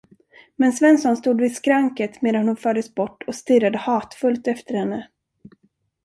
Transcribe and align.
Men 0.55 0.73
Svensson 0.73 1.17
stod 1.17 1.41
vid 1.41 1.55
skranket 1.55 2.21
medan 2.21 2.47
hon 2.47 2.57
fördes 2.57 2.95
bort 2.95 3.23
och 3.27 3.35
stirrade 3.35 3.77
hatfullt 3.77 4.47
efter 4.47 4.73
henne. 4.73 5.09